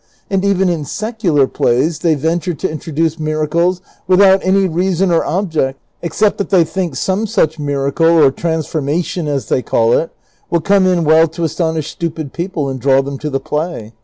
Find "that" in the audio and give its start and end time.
6.39-6.49